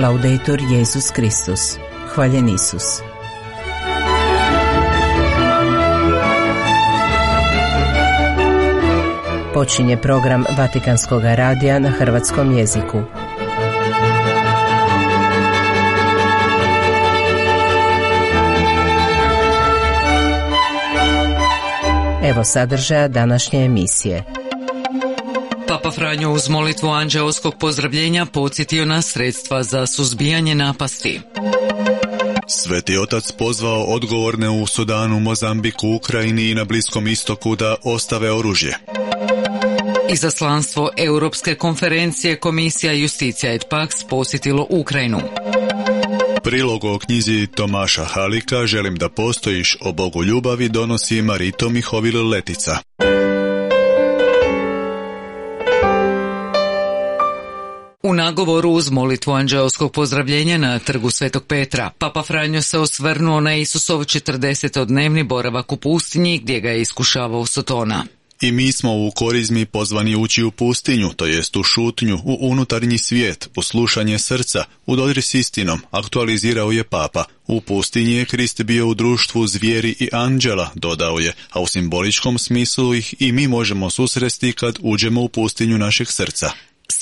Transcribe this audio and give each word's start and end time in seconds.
Laudetur 0.00 0.60
Jezus 0.72 1.10
Kristus. 1.10 1.76
Hvaljen 2.14 2.48
Isus. 2.48 3.02
Počinje 9.54 9.96
program 9.96 10.44
Vatikanskog 10.58 11.22
radija 11.24 11.78
na 11.78 11.90
hrvatskom 11.90 12.58
jeziku. 12.58 13.02
Evo 22.24 22.44
sadržaja 22.44 23.08
današnje 23.08 23.64
emisije. 23.64 24.39
Papa 25.90 26.00
Franjo 26.00 26.32
uz 26.32 26.48
molitvu 26.48 26.88
anđeoskog 26.88 27.54
pozdravljenja 27.60 28.26
podsjetio 28.26 28.84
na 28.84 29.02
sredstva 29.02 29.62
za 29.62 29.86
suzbijanje 29.86 30.54
napasti. 30.54 31.20
Sveti 32.48 32.98
otac 32.98 33.32
pozvao 33.32 33.82
odgovorne 33.82 34.50
u 34.50 34.66
Sudanu, 34.66 35.20
Mozambiku, 35.20 35.88
Ukrajini 35.88 36.50
i 36.50 36.54
na 36.54 36.64
Bliskom 36.64 37.06
istoku 37.06 37.56
da 37.56 37.76
ostave 37.84 38.32
oružje. 38.32 38.78
Izaslanstvo 40.12 40.90
Europske 40.96 41.54
konferencije 41.54 42.36
Komisija 42.36 42.92
Justicija 42.92 43.52
et 43.52 43.66
Pax 43.70 43.88
posjetilo 44.08 44.66
Ukrajinu. 44.70 45.20
Prilog 46.42 46.84
o 46.84 46.98
knjizi 46.98 47.46
Tomaša 47.46 48.04
Halika 48.04 48.66
Želim 48.66 48.96
da 48.96 49.08
postojiš 49.08 49.76
o 49.80 49.92
Bogu 49.92 50.24
ljubavi 50.24 50.68
donosi 50.68 51.22
Marito 51.22 51.68
Mihovil 51.68 52.28
Letica. 52.28 52.78
Nagovoru 58.24 58.70
uz 58.70 58.90
molitvu 58.90 59.32
anđeoskog 59.32 59.92
pozdravljenja 59.92 60.58
na 60.58 60.78
trgu 60.78 61.10
Svetog 61.10 61.44
Petra, 61.44 61.90
Papa 61.98 62.22
Franjo 62.22 62.62
se 62.62 62.78
osvrnuo 62.78 63.40
na 63.40 63.54
Isusov 63.56 64.00
40-dnevni 64.00 65.24
boravak 65.24 65.72
u 65.72 65.76
pustinji 65.76 66.38
gdje 66.38 66.60
ga 66.60 66.70
je 66.70 66.80
iskušavao 66.80 67.46
Sotona. 67.46 68.04
I 68.40 68.52
mi 68.52 68.72
smo 68.72 68.92
u 68.92 69.10
korizmi 69.10 69.66
pozvani 69.66 70.16
ući 70.16 70.42
u 70.42 70.50
pustinju, 70.50 71.10
to 71.16 71.26
jest 71.26 71.56
u 71.56 71.62
šutnju, 71.62 72.18
u 72.24 72.38
unutarnji 72.40 72.98
svijet, 72.98 73.48
u 73.56 73.62
slušanje 73.62 74.18
srca, 74.18 74.64
u 74.86 74.96
dodir 74.96 75.22
s 75.22 75.34
istinom, 75.34 75.80
aktualizirao 75.90 76.70
je 76.72 76.84
papa. 76.84 77.24
U 77.46 77.60
pustinji 77.60 78.12
je 78.12 78.24
Krist 78.24 78.62
bio 78.62 78.88
u 78.88 78.94
društvu 78.94 79.46
zvijeri 79.46 79.94
i 80.00 80.08
anđela, 80.12 80.70
dodao 80.74 81.18
je, 81.18 81.32
a 81.50 81.60
u 81.60 81.66
simboličkom 81.66 82.38
smislu 82.38 82.94
ih 82.94 83.14
i 83.18 83.32
mi 83.32 83.48
možemo 83.48 83.90
susresti 83.90 84.52
kad 84.52 84.78
uđemo 84.80 85.22
u 85.22 85.28
pustinju 85.28 85.78
našeg 85.78 86.10
srca. 86.10 86.50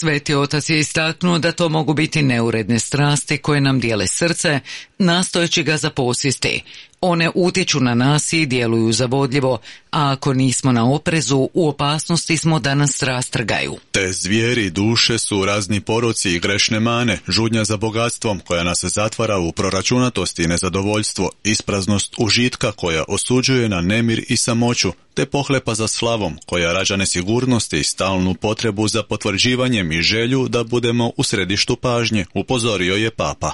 Sveti 0.01 0.35
otac 0.35 0.71
je 0.71 0.79
istaknuo 0.79 1.39
da 1.39 1.53
to 1.53 1.69
mogu 1.69 1.95
biti 1.95 2.23
neuredne 2.23 2.79
strasti 2.79 3.39
koje 3.39 3.61
nam 3.61 3.81
dijele 3.81 4.07
srce, 4.07 4.61
nastojeći 4.99 5.63
ga 5.63 5.77
zaposjesti. 5.77 6.63
One 7.01 7.31
utječu 7.35 7.81
na 7.81 7.95
nas 7.95 8.33
i 8.33 8.47
djeluju 8.47 8.93
zavodljivo, 8.93 9.59
a 9.91 10.13
ako 10.13 10.35
nismo 10.35 10.73
na 10.73 10.93
oprezu, 10.93 11.49
u 11.55 11.69
opasnosti 11.69 12.37
smo 12.37 12.59
da 12.59 12.75
nas 12.75 13.03
rastrgaju. 13.03 13.77
Te 13.91 14.13
zvijeri 14.13 14.71
duše 14.71 15.19
su 15.19 15.45
razni 15.45 15.81
poroci 15.81 16.31
i 16.31 16.41
grešne 16.41 16.81
mane, 16.81 17.19
žudnja 17.29 17.65
za 17.65 17.77
bogatstvom 17.77 18.41
koja 18.41 18.65
nas 18.65 18.85
zatvara 18.85 19.39
u 19.39 19.53
proračunatosti 19.53 20.43
i 20.43 20.47
nezadovoljstvo, 20.47 21.31
ispraznost 21.45 22.15
užitka 22.19 22.73
koja 22.73 23.05
osuđuje 23.09 23.69
na 23.69 23.81
nemir 23.81 24.25
i 24.29 24.37
samoću, 24.37 24.93
te 25.15 25.27
pohlepa 25.27 25.75
za 25.75 25.89
slavom 25.89 26.39
koja 26.47 26.73
rađa 26.73 26.97
nesigurnosti 26.97 27.79
i 27.79 27.85
stalnu 27.85 28.35
potrebu 28.35 28.89
za 28.89 29.03
potvrđivanjem 29.03 29.93
i 29.93 30.03
želju 30.03 30.49
da 30.49 30.65
budemo 30.65 31.13
u 31.17 31.23
središtu 31.23 31.77
pažnje, 31.77 32.25
upozorio 32.35 32.95
je 32.95 33.11
papa. 33.11 33.53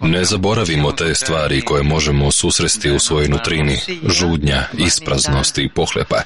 Ne 0.00 0.24
zaboravimo 0.24 0.92
te 0.92 1.14
stvari 1.14 1.60
koje 1.60 1.82
možemo 1.82 2.30
susresti 2.30 2.90
u 2.90 2.98
svojoj 2.98 3.28
nutrini, 3.28 3.78
žudnja, 4.08 4.62
ispraznost 4.78 5.58
i 5.58 5.68
pohlepa. 5.74 6.22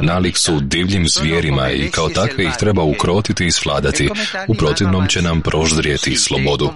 Nalik 0.00 0.36
su 0.38 0.60
divljim 0.60 1.08
zvijerima 1.08 1.70
i 1.70 1.90
kao 1.90 2.08
takve 2.08 2.44
ih 2.44 2.52
treba 2.58 2.82
ukrotiti 2.82 3.46
i 3.46 3.50
svladati, 3.50 4.10
u 4.48 4.54
protivnom 4.54 5.06
će 5.06 5.22
nam 5.22 5.40
proždrijeti 5.42 6.16
slobodu. 6.16 6.72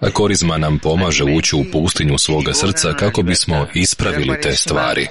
A 0.00 0.10
korizma 0.10 0.58
nam 0.58 0.78
pomaže 0.78 1.24
ući 1.24 1.56
u 1.56 1.64
pustinju 1.72 2.18
svoga 2.18 2.54
srca 2.54 2.92
kako 2.92 3.22
bismo 3.22 3.66
ispravili 3.74 4.40
te 4.40 4.56
stvari. 4.56 5.08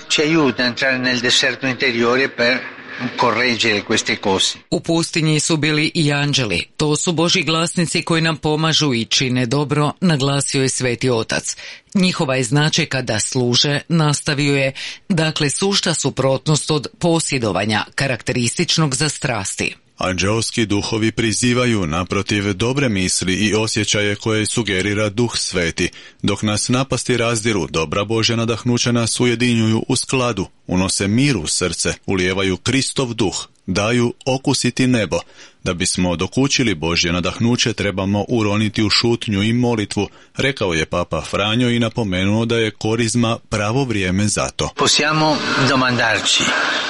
U 4.71 4.79
pustinji 4.79 5.39
su 5.39 5.57
bili 5.57 5.91
i 5.93 6.13
anđeli. 6.13 6.67
To 6.77 6.95
su 6.95 7.11
Boži 7.11 7.43
glasnici 7.43 8.01
koji 8.01 8.21
nam 8.21 8.37
pomažu 8.37 8.93
i 8.93 9.05
čine 9.05 9.45
dobro, 9.45 9.91
naglasio 10.01 10.61
je 10.61 10.69
Sveti 10.69 11.09
Otac. 11.09 11.55
Njihova 11.93 12.35
je 12.35 12.43
značajka 12.43 13.01
da 13.01 13.19
služe, 13.19 13.81
nastavio 13.87 14.55
je, 14.55 14.73
dakle 15.09 15.49
sušta 15.49 15.93
suprotnost 15.93 16.71
od 16.71 16.87
posjedovanja, 16.99 17.85
karakterističnog 17.95 18.95
za 18.95 19.09
strasti. 19.09 19.82
Anđelski 19.97 20.65
duhovi 20.65 21.11
prizivaju 21.11 21.87
naprotiv 21.87 22.53
dobre 22.53 22.89
misli 22.89 23.33
i 23.33 23.53
osjećaje 23.53 24.15
koje 24.15 24.45
sugerira 24.45 25.09
duh 25.09 25.37
sveti, 25.37 25.89
dok 26.21 26.43
nas 26.43 26.69
napasti 26.69 27.17
razdiru, 27.17 27.67
dobra 27.69 28.05
Bože 28.05 28.35
nadahnuća 28.35 28.91
nas 28.91 29.19
ujedinjuju 29.19 29.83
u 29.87 29.95
skladu, 29.95 30.45
unose 30.67 31.07
mir 31.07 31.37
u 31.37 31.47
srce, 31.47 31.93
ulijevaju 32.05 32.57
Kristov 32.57 33.13
duh, 33.13 33.47
daju 33.67 34.13
okusiti 34.25 34.87
nebo. 34.87 35.19
Da 35.63 35.74
bismo 35.74 36.16
dokučili 36.16 36.75
Božje 36.75 37.12
nadahnuće 37.12 37.74
trebamo 37.74 38.25
uroniti 38.28 38.84
u 38.84 38.90
šutnju 38.90 39.44
i 39.44 39.53
molitvu, 39.53 40.09
rekao 40.38 40.74
je 40.74 40.85
Papa 40.85 41.22
Franjo 41.22 41.69
i 41.69 41.79
napomenuo 41.79 42.46
da 42.46 42.57
je 42.57 42.72
korizma 42.72 43.38
pravo 43.50 43.84
vrijeme 43.84 44.28
za 44.28 44.50
to. 44.50 44.69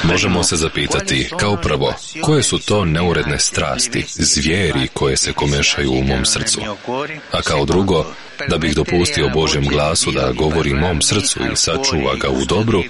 Možemo 0.04 0.44
se 0.44 0.56
zapitati, 0.56 1.30
kao 1.40 1.58
prvo, 1.58 1.94
koje 2.22 2.44
su 2.44 2.60
to 2.60 2.86
neuredne 2.86 3.40
strasti, 3.40 4.06
zvijeri 4.08 4.88
koje 4.94 5.18
se 5.18 5.34
komešaju 5.34 5.92
u 5.92 6.04
mom 6.04 6.26
srcu? 6.26 6.62
A 7.32 7.42
kao 7.42 7.66
drugo, 7.66 8.06
da 8.50 8.58
bih 8.58 8.76
dopustio 8.76 9.30
Božjem 9.34 9.68
glasu 9.68 10.12
da 10.12 10.32
govori 10.32 10.74
mom 10.74 11.02
srcu 11.02 11.40
i 11.54 11.56
sačuva 11.56 12.16
ga 12.16 12.30
u 12.30 12.46
dobru, 12.46 12.84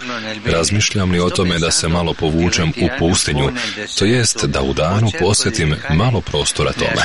razmišljam 0.45 1.11
li 1.11 1.19
o 1.19 1.29
tome 1.29 1.59
da 1.59 1.71
se 1.71 1.87
malo 1.87 2.13
povučem 2.13 2.69
u 2.69 2.87
pustinju, 2.99 3.51
to 3.99 4.05
jest 4.05 4.45
da 4.45 4.61
u 4.61 4.73
danu 4.73 5.11
posjetim 5.19 5.72
malo 5.95 6.21
prostora 6.21 6.71
tome. 6.71 7.01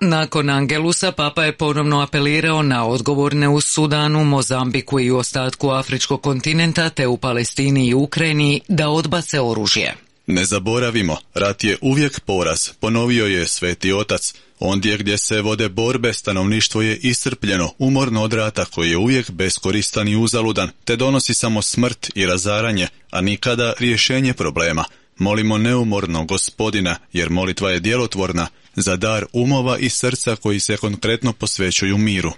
Nakon 0.00 0.50
Angelusa 0.50 1.12
Papa 1.12 1.44
je 1.44 1.52
ponovno 1.52 2.00
apelirao 2.00 2.62
na 2.62 2.86
odgovorne 2.86 3.48
u 3.48 3.60
Sudanu, 3.60 4.24
Mozambiku 4.24 5.00
i 5.00 5.10
u 5.10 5.16
ostatku 5.16 5.70
Afričkog 5.70 6.22
kontinenta 6.22 6.90
te 6.90 7.06
u 7.06 7.16
Palestini 7.16 7.86
i 7.86 7.94
Ukrajini 7.94 8.60
da 8.68 8.88
odbace 8.88 9.40
oružje. 9.40 10.05
Ne 10.26 10.44
zaboravimo, 10.44 11.16
rat 11.34 11.64
je 11.64 11.78
uvijek 11.80 12.20
poraz, 12.20 12.68
ponovio 12.80 13.26
je 13.26 13.46
sveti 13.46 13.92
otac. 13.92 14.34
Ondje 14.58 14.98
gdje 14.98 15.18
se 15.18 15.40
vode 15.40 15.68
borbe, 15.68 16.12
stanovništvo 16.12 16.82
je 16.82 16.96
iscrpljeno, 16.96 17.72
umorno 17.78 18.22
od 18.22 18.32
rata 18.32 18.64
koji 18.64 18.90
je 18.90 18.96
uvijek 18.96 19.30
beskoristan 19.30 20.08
i 20.08 20.16
uzaludan, 20.16 20.70
te 20.84 20.96
donosi 20.96 21.34
samo 21.34 21.62
smrt 21.62 22.10
i 22.14 22.26
razaranje, 22.26 22.88
a 23.10 23.20
nikada 23.20 23.72
rješenje 23.78 24.34
problema. 24.34 24.84
Molimo 25.18 25.58
neumorno 25.58 26.24
gospodina, 26.24 26.96
jer 27.12 27.30
molitva 27.30 27.70
je 27.70 27.80
djelotvorna, 27.80 28.46
za 28.76 28.96
dar 28.96 29.26
umova 29.32 29.78
i 29.78 29.88
srca 29.88 30.36
koji 30.36 30.60
se 30.60 30.76
konkretno 30.76 31.32
posvećuju 31.32 31.98
miru. 31.98 32.32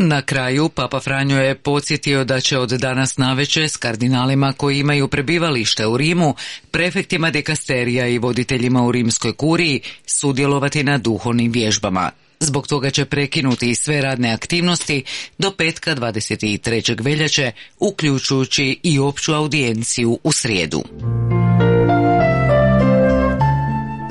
Na 0.00 0.22
kraju, 0.22 0.68
Papa 0.68 1.00
Franjo 1.00 1.40
je 1.40 1.54
podsjetio 1.54 2.24
da 2.24 2.40
će 2.40 2.58
od 2.58 2.70
danas 2.70 3.16
naveče 3.16 3.68
s 3.68 3.76
kardinalima 3.76 4.52
koji 4.52 4.78
imaju 4.78 5.08
prebivalište 5.08 5.86
u 5.86 5.96
Rimu, 5.96 6.34
prefektima 6.70 7.30
dekasterija 7.30 8.06
i 8.06 8.18
voditeljima 8.18 8.82
u 8.82 8.92
rimskoj 8.92 9.32
kuriji 9.32 9.80
sudjelovati 10.06 10.84
na 10.84 10.98
duhovnim 10.98 11.52
vježbama. 11.52 12.10
Zbog 12.40 12.66
toga 12.66 12.90
će 12.90 13.04
prekinuti 13.04 13.74
sve 13.74 14.00
radne 14.00 14.32
aktivnosti 14.32 15.04
do 15.38 15.50
petka 15.50 15.94
23. 15.94 17.04
veljače, 17.04 17.52
uključujući 17.78 18.80
i 18.82 18.98
opću 18.98 19.34
audijenciju 19.34 20.18
u 20.24 20.32
srijedu. 20.32 20.82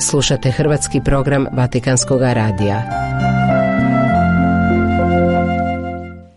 Slušate 0.01 0.51
hrvatski 0.51 0.99
program 1.05 1.45
Vatikanskog 1.51 2.21
radija. 2.21 2.83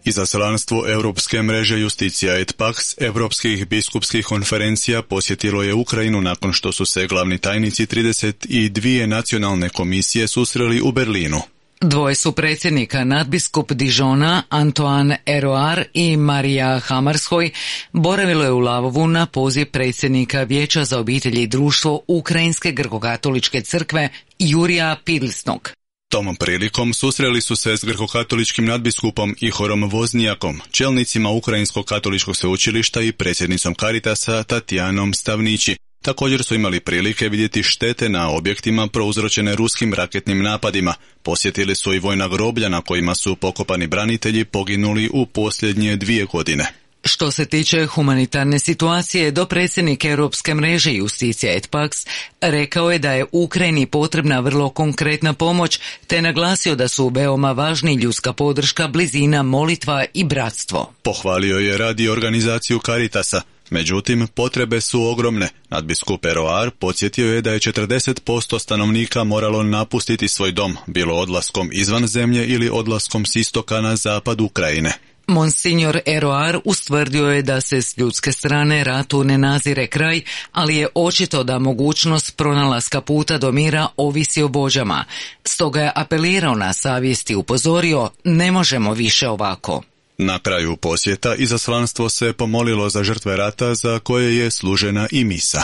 Izaslanstvo 0.05 0.85
Europske 0.89 1.43
mreže 1.43 1.81
Justicija 1.81 2.39
et 2.39 2.57
Pax 2.57 2.95
Europskih 2.99 3.67
biskupskih 3.67 4.27
konferencija 4.27 5.03
posjetilo 5.03 5.63
je 5.63 5.75
Ukrajinu 5.75 6.21
nakon 6.21 6.53
što 6.53 6.73
su 6.73 6.87
se 6.87 7.07
glavni 7.07 7.39
tajnici 7.39 7.87
32 7.87 9.07
nacionalne 9.07 9.69
komisije 9.69 10.29
susreli 10.29 10.81
u 10.81 10.93
Berlinu. 10.93 11.41
Dvoje 11.81 12.15
su 12.15 12.33
predsjednika 12.33 13.05
nadbiskup 13.05 13.73
Dižona 13.73 14.43
Antoine 14.49 15.23
Eroar 15.27 15.85
i 15.95 16.17
Marija 16.17 16.79
Hamarskoj 16.79 17.51
boravilo 17.93 18.45
je 18.45 18.51
u 18.53 18.59
Lavovu 18.59 19.07
na 19.07 19.27
poziv 19.27 19.67
predsjednika 19.71 20.43
Vijeća 20.43 20.85
za 20.85 20.99
obitelji 20.99 21.43
i 21.43 21.47
društvo 21.47 22.01
Ukrajinske 22.07 22.73
grkokatoličke 22.73 23.61
crkve 23.61 24.09
Jurija 24.39 24.97
Pidlisnog. 25.05 25.71
Tom 26.11 26.37
prilikom 26.37 26.95
susreli 26.95 27.41
su 27.41 27.57
se 27.57 27.77
s 27.77 27.85
grkokatoličkim 27.85 28.65
nadbiskupom 28.65 29.37
i 29.41 29.51
horom 29.51 29.89
Voznijakom, 29.89 30.61
čelnicima 30.71 31.31
Ukrajinskog 31.31 31.85
katoličkog 31.85 32.37
sveučilišta 32.37 33.01
i 33.01 33.13
predsjednicom 33.13 33.75
Karitasa 33.75 34.43
Tatijanom 34.43 35.15
Stavnići, 35.15 35.77
Također 36.03 36.43
su 36.43 36.55
imali 36.55 36.81
prilike 36.81 37.29
vidjeti 37.29 37.63
štete 37.63 38.09
na 38.09 38.31
objektima 38.31 38.87
prouzročene 38.87 39.55
ruskim 39.55 39.95
raketnim 39.95 40.43
napadima. 40.43 40.95
Posjetili 41.23 41.75
su 41.75 41.95
i 41.95 41.99
vojna 41.99 42.29
groblja 42.29 42.69
na 42.69 42.81
kojima 42.81 43.15
su 43.15 43.37
pokopani 43.37 43.87
branitelji 43.87 44.45
poginuli 44.45 45.11
u 45.13 45.27
posljednje 45.27 45.97
dvije 45.97 46.25
godine. 46.25 46.73
Što 47.05 47.31
se 47.31 47.47
tiče 47.47 47.87
humanitarne 47.87 48.59
situacije, 48.59 49.31
do 49.31 49.47
predsjednik 49.47 50.05
Europske 50.05 50.55
mreže 50.55 50.93
Justicija 50.93 51.53
Etpax 51.53 52.07
rekao 52.41 52.91
je 52.91 52.99
da 52.99 53.13
je 53.13 53.25
Ukrajini 53.33 53.87
potrebna 53.87 54.41
vrlo 54.41 54.69
konkretna 54.71 55.33
pomoć, 55.33 55.81
te 56.07 56.23
naglasio 56.23 56.75
da 56.75 56.89
su 56.89 57.09
veoma 57.09 57.53
važni 57.53 57.95
ljudska 57.95 58.33
podrška, 58.33 58.89
blizina, 58.89 59.43
molitva 59.43 60.05
i 60.15 60.25
bratstvo. 60.25 60.93
Pohvalio 61.03 61.59
je 61.59 61.79
radi 61.79 62.09
organizaciju 62.09 62.81
Caritasa, 62.87 63.43
Međutim, 63.71 64.27
potrebe 64.35 64.81
su 64.81 65.03
ogromne. 65.03 65.49
Nadbiskup 65.69 66.25
Eroar 66.25 66.71
podsjetio 66.71 67.35
je 67.35 67.43
da 67.43 67.53
je 67.53 67.59
40% 67.59 68.59
stanovnika 68.59 69.25
moralo 69.25 69.63
napustiti 69.63 70.29
svoj 70.29 70.53
dom, 70.53 70.77
bilo 70.87 71.15
odlaskom 71.15 71.71
izvan 71.73 72.07
zemlje 72.07 72.47
ili 72.47 72.71
odlaskom 72.73 73.27
s 73.27 73.37
istoka 73.37 73.81
na 73.81 73.97
zapad 73.97 74.41
Ukrajine. 74.41 74.93
Monsignor 75.27 76.01
Eroar 76.07 76.59
ustvrdio 76.65 77.31
je 77.31 77.43
da 77.43 77.61
se 77.61 77.83
s 77.83 77.99
ljudske 77.99 78.33
strane 78.33 78.85
ratu 78.85 79.25
ne 79.25 79.39
nazire 79.39 79.87
kraj, 79.87 80.23
ali 80.53 80.77
je 80.77 80.89
očito 80.95 81.45
da 81.45 81.59
mogućnost 81.59 82.37
pronalaska 82.37 83.01
puta 83.01 83.39
do 83.39 83.53
mira 83.53 83.87
ovisi 83.97 84.43
o 84.43 84.49
bođama. 84.49 85.05
Stoga 85.45 85.81
je 85.81 85.93
apelirao 85.95 86.55
na 86.55 86.73
savjesti 86.73 87.33
i 87.33 87.37
upozorio, 87.37 88.11
ne 88.25 88.53
možemo 88.53 88.95
više 88.95 89.29
ovako. 89.29 89.83
Na 90.19 90.39
kraju 90.39 90.77
posjeta 90.77 91.35
izaslanstvo 91.35 92.09
se 92.09 92.33
pomolilo 92.33 92.91
za 92.91 93.05
žrtve 93.05 93.37
rata 93.37 93.75
za 93.75 93.99
koje 93.99 94.37
je 94.37 94.51
služena 94.51 95.09
i 95.11 95.25
misa. 95.25 95.63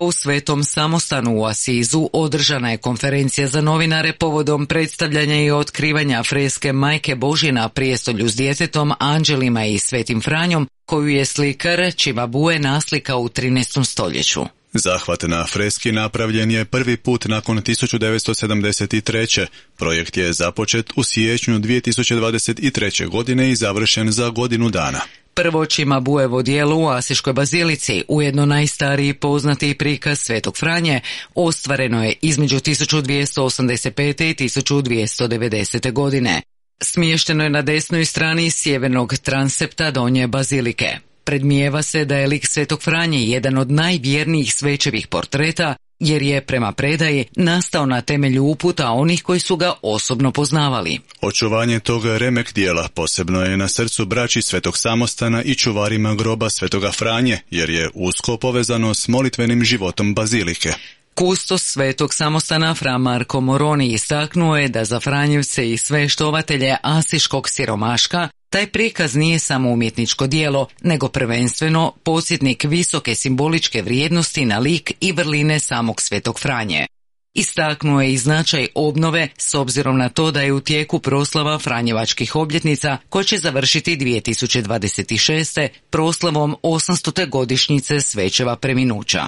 U 0.00 0.12
Svetom 0.12 0.64
samostanu 0.64 1.40
u 1.40 1.44
Asizu 1.44 2.10
održana 2.12 2.70
je 2.70 2.78
konferencija 2.78 3.48
za 3.48 3.60
novinare 3.60 4.12
povodom 4.12 4.66
predstavljanja 4.66 5.42
i 5.42 5.50
otkrivanja 5.50 6.22
freske 6.22 6.72
Majke 6.72 7.14
Božje 7.14 7.52
na 7.52 7.68
prijestolju 7.68 8.28
s 8.28 8.36
djetetom, 8.36 8.92
anđelima 8.98 9.64
i 9.64 9.78
Svetim 9.78 10.20
Franjom, 10.20 10.68
koju 10.86 11.08
je 11.08 11.24
slikar 11.24 11.92
Čimabue 11.96 12.58
naslika 12.58 13.16
u 13.16 13.28
13. 13.28 13.84
stoljeću. 13.84 14.44
Zahvat 14.72 15.22
na 15.22 15.46
freski 15.46 15.92
napravljen 15.92 16.50
je 16.50 16.64
prvi 16.64 16.96
put 16.96 17.24
nakon 17.24 17.58
1973. 17.62 19.46
Projekt 19.76 20.16
je 20.16 20.32
započet 20.32 20.92
u 20.96 21.02
siječnju 21.02 21.58
2023. 21.58 23.08
godine 23.08 23.50
i 23.50 23.56
završen 23.56 24.12
za 24.12 24.28
godinu 24.28 24.70
dana. 24.70 25.00
Prvo 25.42 25.66
buevo 26.00 26.42
dijelo 26.42 26.76
u 26.76 26.88
Asiškoj 26.88 27.32
bazilici, 27.32 28.04
ujedno 28.08 28.46
najstariji 28.46 29.14
poznati 29.14 29.74
prikaz 29.74 30.18
Svetog 30.18 30.56
Franje, 30.56 31.00
ostvareno 31.34 32.04
je 32.04 32.14
između 32.22 32.56
1285. 32.56 34.24
i 34.24 34.48
1290. 34.48 35.92
godine. 35.92 36.42
Smješteno 36.82 37.44
je 37.44 37.50
na 37.50 37.62
desnoj 37.62 38.04
strani 38.04 38.50
sjevernog 38.50 39.14
transepta 39.16 39.90
donje 39.90 40.26
bazilike. 40.26 40.96
Predmijeva 41.24 41.82
se 41.82 42.04
da 42.04 42.16
je 42.16 42.26
lik 42.26 42.46
Svetog 42.46 42.82
Franje 42.82 43.22
jedan 43.22 43.58
od 43.58 43.70
najvjernijih 43.70 44.54
svećevih 44.54 45.06
portreta, 45.06 45.76
jer 46.00 46.22
je 46.22 46.40
prema 46.40 46.72
predaji 46.72 47.24
nastao 47.36 47.86
na 47.86 48.00
temelju 48.00 48.44
uputa 48.44 48.90
onih 48.90 49.22
koji 49.22 49.40
su 49.40 49.56
ga 49.56 49.72
osobno 49.82 50.32
poznavali. 50.32 50.98
Očuvanje 51.20 51.80
toga 51.80 52.18
remek 52.18 52.54
dijela 52.54 52.88
posebno 52.94 53.42
je 53.42 53.56
na 53.56 53.68
srcu 53.68 54.06
braći 54.06 54.42
Svetog 54.42 54.78
Samostana 54.78 55.42
i 55.42 55.54
čuvarima 55.54 56.14
groba 56.14 56.50
Svetoga 56.50 56.92
Franje, 56.92 57.38
jer 57.50 57.70
je 57.70 57.90
usko 57.94 58.36
povezano 58.36 58.94
s 58.94 59.08
molitvenim 59.08 59.64
životom 59.64 60.14
bazilike. 60.14 60.72
Kustos 61.14 61.62
svetog 61.62 62.14
samostana 62.14 62.74
Fra 62.74 62.98
Marko 62.98 63.40
Moroni 63.40 63.92
istaknuo 63.92 64.56
je 64.56 64.68
da 64.68 64.84
za 64.84 65.00
Franjevce 65.00 65.70
i 65.70 65.76
sve 65.76 66.08
štovatelje 66.08 66.76
asiškog 66.82 67.48
siromaška 67.48 68.28
taj 68.50 68.66
prikaz 68.66 69.16
nije 69.16 69.38
samo 69.38 69.70
umjetničko 69.70 70.26
dijelo, 70.26 70.66
nego 70.82 71.08
prvenstveno 71.08 71.92
posjetnik 72.02 72.64
visoke 72.64 73.14
simboličke 73.14 73.82
vrijednosti 73.82 74.44
na 74.44 74.58
lik 74.58 74.92
i 75.00 75.12
vrline 75.12 75.60
samog 75.60 76.02
svetog 76.02 76.40
Franje. 76.40 76.86
Istaknuo 77.34 78.00
je 78.00 78.12
i 78.12 78.18
značaj 78.18 78.66
obnove 78.74 79.28
s 79.38 79.54
obzirom 79.54 79.98
na 79.98 80.08
to 80.08 80.30
da 80.30 80.40
je 80.40 80.52
u 80.52 80.60
tijeku 80.60 80.98
proslava 80.98 81.58
Franjevačkih 81.58 82.36
obljetnica 82.36 82.96
koja 83.08 83.24
će 83.24 83.38
završiti 83.38 83.96
2026. 83.96 85.68
proslavom 85.90 86.56
800. 86.62 87.28
godišnjice 87.28 88.00
Svećeva 88.00 88.56
preminuća. 88.56 89.26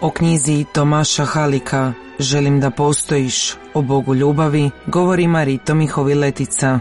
O 0.00 0.10
knjizi 0.10 0.64
Tomaša 0.72 1.24
Halika 1.24 1.92
Želim 2.18 2.60
da 2.60 2.70
postojiš 2.70 3.54
o 3.74 3.82
Bogu 3.82 4.14
ljubavi 4.14 4.70
govori 4.86 5.26
Marito 5.26 5.74
Mihoviletica. 5.74 6.80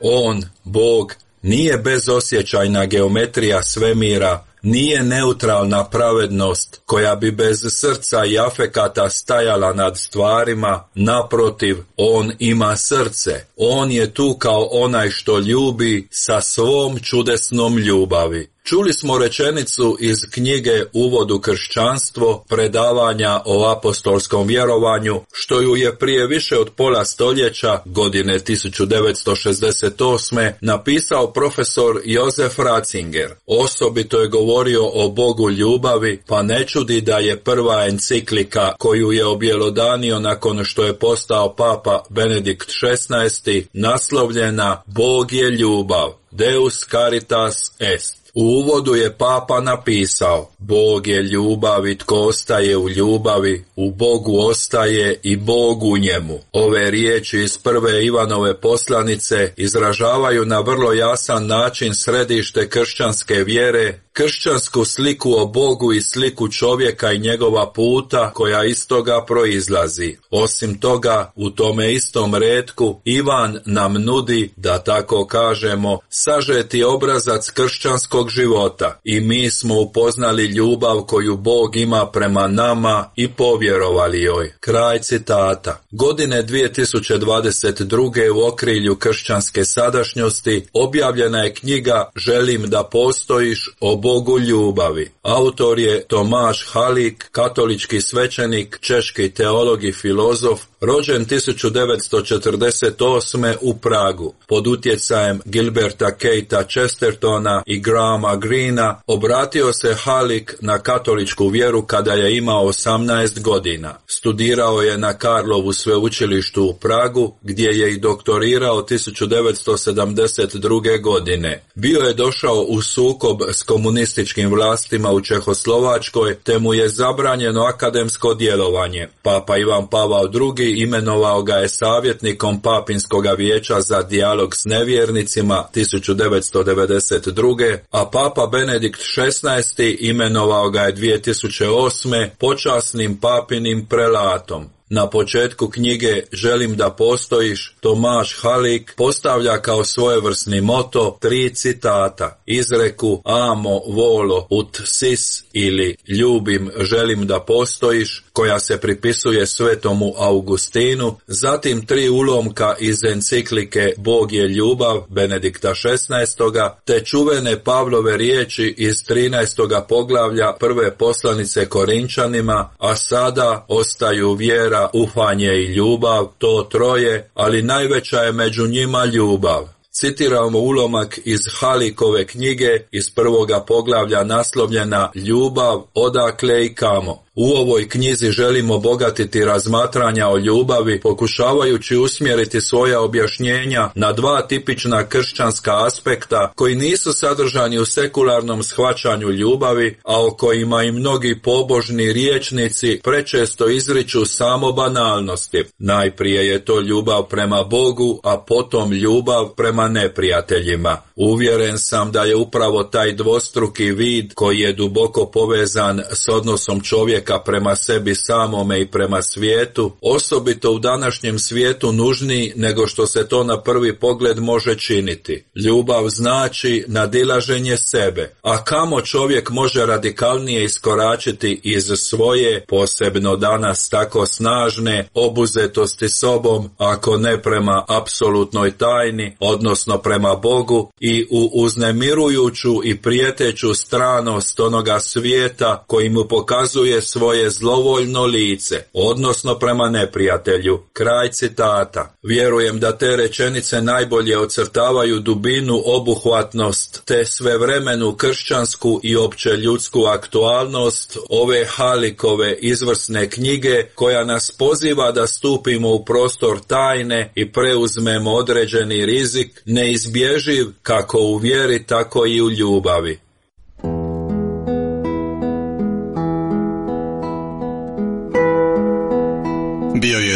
On, 0.00 0.42
Bog, 0.64 1.14
nije 1.42 1.78
bezosjećajna 1.78 2.86
geometrija 2.86 3.62
svemira, 3.62 4.44
nije 4.64 5.02
neutralna 5.02 5.84
pravednost 5.84 6.80
koja 6.86 7.14
bi 7.14 7.30
bez 7.30 7.58
srca 7.68 8.24
i 8.24 8.38
afekata 8.38 9.10
stajala 9.10 9.72
nad 9.72 9.98
stvarima, 9.98 10.88
naprotiv, 10.94 11.76
on 11.96 12.32
ima 12.38 12.76
srce, 12.76 13.44
on 13.56 13.90
je 13.90 14.14
tu 14.14 14.36
kao 14.38 14.68
onaj 14.72 15.10
što 15.10 15.38
ljubi 15.38 16.08
sa 16.10 16.40
svom 16.40 16.98
čudesnom 16.98 17.78
ljubavi. 17.78 18.53
Čuli 18.66 18.92
smo 18.92 19.18
rečenicu 19.18 19.96
iz 20.00 20.16
knjige 20.30 20.84
Uvodu 20.92 21.38
kršćanstvo 21.38 22.44
predavanja 22.48 23.40
o 23.44 23.74
apostolskom 23.78 24.46
vjerovanju, 24.46 25.20
što 25.32 25.60
ju 25.60 25.76
je 25.76 25.96
prije 25.96 26.26
više 26.26 26.58
od 26.58 26.70
pola 26.70 27.04
stoljeća, 27.04 27.82
godine 27.84 28.38
1968. 28.38 30.52
napisao 30.60 31.32
profesor 31.32 32.00
Josef 32.04 32.58
Ratzinger. 32.58 33.34
Osobito 33.46 34.20
je 34.20 34.28
govorio 34.28 34.90
o 34.92 35.08
Bogu 35.08 35.50
ljubavi, 35.50 36.22
pa 36.26 36.42
ne 36.42 36.66
čudi 36.66 37.00
da 37.00 37.18
je 37.18 37.40
prva 37.40 37.86
enciklika 37.86 38.72
koju 38.78 39.12
je 39.12 39.26
objelodanio 39.26 40.20
nakon 40.20 40.64
što 40.64 40.84
je 40.84 40.98
postao 40.98 41.54
papa 41.54 42.02
Benedikt 42.10 42.68
XVI. 42.68 43.66
naslovljena 43.72 44.82
Bog 44.86 45.32
je 45.32 45.50
ljubav, 45.50 46.12
Deus 46.30 46.86
caritas 46.90 47.72
est. 47.78 48.23
U 48.34 48.42
uvodu 48.42 48.94
je 48.94 49.16
papa 49.18 49.60
napisao, 49.60 50.50
Bog 50.58 51.06
je 51.06 51.22
ljubav 51.22 51.86
i 51.86 51.98
tko 51.98 52.16
ostaje 52.16 52.76
u 52.76 52.88
ljubavi, 52.88 53.64
u 53.76 53.90
Bogu 53.90 54.38
ostaje 54.38 55.20
i 55.22 55.36
Bog 55.36 55.82
u 55.82 55.98
njemu. 55.98 56.38
Ove 56.52 56.90
riječi 56.90 57.38
iz 57.38 57.58
prve 57.58 58.04
Ivanove 58.04 58.60
poslanice 58.60 59.52
izražavaju 59.56 60.44
na 60.44 60.60
vrlo 60.60 60.92
jasan 60.92 61.46
način 61.46 61.94
središte 61.94 62.68
kršćanske 62.68 63.34
vjere 63.34 64.03
kršćansku 64.16 64.84
sliku 64.84 65.32
o 65.32 65.46
Bogu 65.46 65.92
i 65.92 66.00
sliku 66.00 66.48
čovjeka 66.48 67.12
i 67.12 67.18
njegova 67.18 67.72
puta 67.72 68.30
koja 68.34 68.64
iz 68.64 68.88
toga 68.88 69.24
proizlazi. 69.26 70.16
Osim 70.30 70.80
toga, 70.80 71.32
u 71.36 71.50
tome 71.50 71.92
istom 71.92 72.34
redku 72.34 73.00
Ivan 73.04 73.58
nam 73.66 73.92
nudi, 73.92 74.52
da 74.56 74.78
tako 74.78 75.26
kažemo, 75.26 75.98
sažeti 76.08 76.84
obrazac 76.84 77.50
kršćanskog 77.50 78.30
života 78.30 79.00
i 79.04 79.20
mi 79.20 79.50
smo 79.50 79.80
upoznali 79.80 80.44
ljubav 80.44 81.00
koju 81.00 81.36
Bog 81.36 81.76
ima 81.76 82.06
prema 82.06 82.46
nama 82.46 83.10
i 83.16 83.28
povjerovali 83.28 84.22
joj. 84.22 84.52
Kraj 84.60 84.98
citata. 84.98 85.80
Godine 85.90 86.42
2022. 86.42 88.30
u 88.30 88.46
okrilju 88.46 88.96
kršćanske 88.96 89.64
sadašnjosti 89.64 90.66
objavljena 90.72 91.38
je 91.38 91.54
knjiga 91.54 92.10
Želim 92.16 92.62
da 92.62 92.88
postojiš 92.92 93.70
o 93.80 94.03
Bogu 94.04 94.38
ljubavi. 94.38 95.10
Autor 95.22 95.78
je 95.78 96.06
Tomaš 96.06 96.66
Halik, 96.72 97.28
katolički 97.32 98.00
svećenik, 98.00 98.78
češki 98.80 99.30
teolog 99.30 99.84
i 99.84 99.92
filozof, 99.92 100.60
rođen 100.84 101.26
1948. 101.26 103.54
u 103.60 103.74
Pragu. 103.74 104.34
Pod 104.48 104.66
utjecajem 104.66 105.40
Gilberta 105.44 106.16
Keita 106.16 106.62
Chestertona 106.62 107.62
i 107.66 107.80
Grahama 107.80 108.36
Greena 108.36 109.00
obratio 109.06 109.72
se 109.72 109.94
Halik 109.94 110.54
na 110.60 110.78
katoličku 110.78 111.48
vjeru 111.48 111.82
kada 111.82 112.12
je 112.12 112.36
imao 112.36 112.64
18 112.64 113.40
godina. 113.40 113.94
Studirao 114.06 114.82
je 114.82 114.98
na 114.98 115.14
Karlovu 115.14 115.72
sveučilištu 115.72 116.64
u 116.64 116.74
Pragu, 116.74 117.34
gdje 117.42 117.68
je 117.68 117.92
i 117.92 117.98
doktorirao 117.98 118.82
1972. 118.82 121.02
godine. 121.02 121.64
Bio 121.74 122.00
je 122.00 122.14
došao 122.14 122.64
u 122.68 122.82
sukob 122.82 123.40
s 123.52 123.62
komunističkim 123.62 124.50
vlastima 124.50 125.10
u 125.10 125.20
Čehoslovačkoj, 125.20 126.34
te 126.34 126.58
mu 126.58 126.74
je 126.74 126.88
zabranjeno 126.88 127.62
akademsko 127.62 128.34
djelovanje. 128.34 129.08
Papa 129.22 129.56
Ivan 129.56 129.86
Pavao 129.86 130.30
II 130.58 130.73
imenovao 130.74 131.42
ga 131.42 131.54
je 131.54 131.68
savjetnikom 131.68 132.62
Papinskog 132.62 133.26
vijeća 133.38 133.80
za 133.80 134.02
dijalog 134.02 134.56
s 134.56 134.64
nevjernicima 134.64 135.68
1992. 135.74 137.78
a 137.90 138.10
Papa 138.12 138.46
Benedikt 138.46 139.00
XVI 139.00 139.96
imenovao 140.00 140.70
ga 140.70 140.80
je 140.80 140.94
2008. 140.94 142.28
počasnim 142.38 143.20
papinim 143.20 143.86
prelatom. 143.86 144.70
Na 144.88 145.10
početku 145.10 145.70
knjige 145.70 146.22
Želim 146.32 146.76
da 146.76 146.90
postojiš, 146.90 147.76
Tomaš 147.80 148.36
Halik 148.40 148.94
postavlja 148.96 149.62
kao 149.62 149.84
svojevrsni 149.84 150.60
moto 150.60 151.18
tri 151.20 151.54
citata. 151.54 152.42
Izreku 152.46 153.22
Amo 153.24 153.80
volo 153.86 154.46
ut 154.50 154.80
sis 154.84 155.44
ili 155.52 155.96
Ljubim, 156.08 156.70
želim 156.80 157.26
da 157.26 157.40
postojiš, 157.40 158.24
koja 158.32 158.58
se 158.58 158.80
pripisuje 158.80 159.46
svetomu 159.46 160.12
Augustinu, 160.18 161.16
zatim 161.26 161.86
tri 161.86 162.08
ulomka 162.08 162.74
iz 162.78 163.04
enciklike 163.04 163.92
Bog 163.96 164.32
je 164.32 164.48
ljubav 164.48 165.02
Benedikta 165.08 165.70
XVI, 165.70 166.52
te 166.84 167.00
čuvene 167.04 167.64
Pavlove 167.64 168.16
riječi 168.16 168.74
iz 168.78 168.94
13. 168.94 169.82
poglavlja 169.88 170.52
prve 170.60 170.96
poslanice 170.96 171.66
Korinčanima, 171.66 172.70
a 172.78 172.96
sada 172.96 173.64
ostaju 173.68 174.32
vjera, 174.32 174.73
ufanje 174.92 175.52
i 175.62 175.74
ljubav, 175.74 176.26
to 176.38 176.66
troje, 176.70 177.30
ali 177.34 177.62
najveća 177.62 178.16
je 178.16 178.32
među 178.32 178.66
njima 178.66 179.04
ljubav. 179.04 179.68
Citiramo 179.90 180.58
ulomak 180.58 181.18
iz 181.24 181.40
Halikove 181.60 182.26
knjige 182.26 182.70
iz 182.90 183.10
prvoga 183.14 183.60
poglavlja 183.60 184.24
naslovljena 184.24 185.10
Ljubav, 185.14 185.82
odakle 185.94 186.66
i 186.66 186.74
kamo. 186.74 187.23
U 187.36 187.50
ovoj 187.50 187.88
knjizi 187.88 188.30
želimo 188.30 188.74
obogatiti 188.74 189.44
razmatranja 189.44 190.28
o 190.28 190.38
ljubavi, 190.38 191.00
pokušavajući 191.00 191.96
usmjeriti 191.96 192.60
svoja 192.60 193.00
objašnjenja 193.00 193.90
na 193.94 194.12
dva 194.12 194.42
tipična 194.42 195.08
kršćanska 195.08 195.86
aspekta 195.86 196.52
koji 196.56 196.74
nisu 196.74 197.12
sadržani 197.12 197.78
u 197.78 197.84
sekularnom 197.84 198.62
shvaćanju 198.62 199.30
ljubavi, 199.30 199.98
a 200.04 200.26
o 200.26 200.30
kojima 200.30 200.82
i 200.82 200.92
mnogi 200.92 201.40
pobožni 201.42 202.12
riječnici 202.12 203.00
prečesto 203.04 203.68
izriču 203.68 204.24
samo 204.24 204.72
banalnosti. 204.72 205.64
Najprije 205.78 206.48
je 206.48 206.64
to 206.64 206.80
ljubav 206.80 207.22
prema 207.22 207.64
Bogu, 207.64 208.20
a 208.22 208.44
potom 208.48 208.92
ljubav 208.92 209.48
prema 209.56 209.88
neprijateljima. 209.88 210.96
Uvjeren 211.16 211.78
sam 211.78 212.12
da 212.12 212.24
je 212.24 212.36
upravo 212.36 212.84
taj 212.84 213.12
dvostruki 213.12 213.84
vid 213.84 214.34
koji 214.34 214.58
je 214.58 214.72
duboko 214.72 215.26
povezan 215.26 216.02
s 216.12 216.28
odnosom 216.28 216.80
čovjeka 216.80 217.23
prema 217.44 217.76
sebi 217.76 218.14
samome 218.14 218.80
i 218.80 218.86
prema 218.86 219.22
svijetu, 219.22 219.92
osobito 220.00 220.72
u 220.72 220.78
današnjem 220.78 221.38
svijetu 221.38 221.92
nužniji 221.92 222.52
nego 222.56 222.86
što 222.86 223.06
se 223.06 223.28
to 223.28 223.44
na 223.44 223.62
prvi 223.62 223.98
pogled 223.98 224.38
može 224.38 224.78
činiti. 224.78 225.44
Ljubav 225.64 226.08
znači 226.08 226.84
nadilaženje 226.88 227.76
sebe, 227.76 228.34
a 228.42 228.64
kamo 228.64 229.00
čovjek 229.00 229.50
može 229.50 229.86
radikalnije 229.86 230.64
iskoračiti 230.64 231.60
iz 231.62 231.84
svoje, 231.96 232.64
posebno 232.68 233.36
danas 233.36 233.88
tako 233.88 234.26
snažne, 234.26 235.08
obuzetosti 235.14 236.08
sobom, 236.08 236.70
ako 236.78 237.18
ne 237.18 237.42
prema 237.42 237.84
apsolutnoj 237.88 238.70
tajni, 238.78 239.36
odnosno 239.40 239.98
prema 239.98 240.34
Bogu 240.34 240.90
i 241.00 241.26
u 241.30 241.50
uznemirujuću 241.54 242.84
i 242.84 242.96
prijeteću 242.96 243.74
stranost 243.74 244.60
onoga 244.60 245.00
svijeta 245.00 245.84
koji 245.86 246.08
mu 246.08 246.24
pokazuje 246.28 247.02
svoje 247.14 247.50
zlovoljno 247.50 248.24
lice, 248.26 248.84
odnosno 248.92 249.58
prema 249.58 249.88
neprijatelju. 249.90 250.82
Kraj 250.92 251.30
citata. 251.30 252.16
Vjerujem 252.22 252.80
da 252.80 252.98
te 252.98 253.16
rečenice 253.16 253.82
najbolje 253.82 254.38
ocrtavaju 254.38 255.20
dubinu, 255.20 255.82
obuhvatnost, 255.84 257.02
te 257.04 257.24
svevremenu 257.24 258.16
kršćansku 258.16 259.00
i 259.02 259.16
opće 259.16 259.50
ljudsku 259.50 260.04
aktualnost 260.04 261.18
ove 261.28 261.64
Halikove 261.64 262.56
izvrsne 262.60 263.30
knjige 263.30 263.82
koja 263.94 264.24
nas 264.24 264.50
poziva 264.58 265.12
da 265.12 265.26
stupimo 265.26 265.94
u 265.94 266.04
prostor 266.04 266.60
tajne 266.66 267.32
i 267.34 267.52
preuzmemo 267.52 268.32
određeni 268.32 269.06
rizik, 269.06 269.62
neizbježiv 269.64 270.66
kako 270.82 271.18
u 271.18 271.36
vjeri, 271.36 271.86
tako 271.86 272.26
i 272.26 272.42
u 272.42 272.50
ljubavi. 272.50 273.24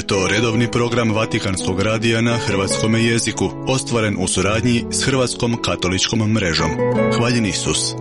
To 0.09 0.27
redovni 0.31 0.71
program 0.71 1.13
Vatikanskog 1.13 1.81
radija 1.81 2.21
na 2.21 2.37
hrvatskom 2.37 2.95
jeziku, 2.95 3.51
ostvaren 3.67 4.17
u 4.21 4.29
suradnji 4.29 4.85
s 4.91 5.05
Hrvatskom 5.05 5.63
katoličkom 5.63 6.33
mrežom. 6.33 6.71
Hvaljen 7.17 7.47
Isus! 7.47 7.95